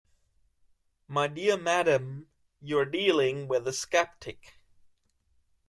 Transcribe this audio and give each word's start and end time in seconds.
My 1.07 1.27
dear 1.27 1.57
madame, 1.57 2.25
you 2.59 2.79
are 2.79 2.85
dealing 2.85 3.47
with 3.47 3.67
a 3.67 3.71
sceptic. 3.71 4.55